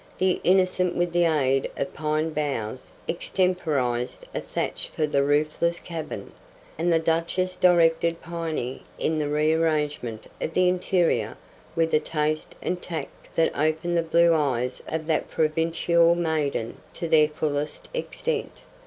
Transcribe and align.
The 0.17 0.41
Innocent 0.43 0.95
with 0.95 1.11
the 1.13 1.25
aid 1.25 1.69
of 1.77 1.93
pine 1.93 2.31
boughs 2.31 2.91
extemporized 3.07 4.25
a 4.33 4.39
thatch 4.39 4.89
for 4.89 5.05
the 5.05 5.21
roofless 5.21 5.77
cabin, 5.77 6.31
and 6.75 6.91
the 6.91 6.97
Duchess 6.97 7.55
directed 7.55 8.19
Piney 8.19 8.81
in 8.97 9.19
the 9.19 9.29
rearrangement 9.29 10.25
of 10.41 10.55
the 10.55 10.67
interior 10.67 11.37
with 11.75 11.93
a 11.93 11.99
taste 11.99 12.55
and 12.63 12.81
tact 12.81 13.35
that 13.35 13.55
opened 13.55 13.95
the 13.95 14.01
blue 14.01 14.33
eyes 14.33 14.81
of 14.87 15.05
that 15.05 15.29
provincial 15.29 16.15
maiden 16.15 16.77
to 16.95 17.07
their 17.07 17.27
fullest 17.27 17.87
extent. 17.93 18.61